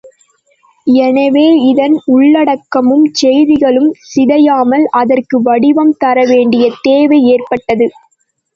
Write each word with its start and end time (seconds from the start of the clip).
எனவே 0.87 1.43
இதன் 1.67 1.95
உள்ளடக்கமும் 2.13 3.05
செய்திகளும் 3.21 3.91
சிதையாமல் 4.09 4.87
அதற்கு 5.01 5.39
வடிவம் 5.41 5.95
தரவேண்டிய 5.99 6.67
தேவை 6.81 7.21
ஏற்பட்டது. 7.35 7.89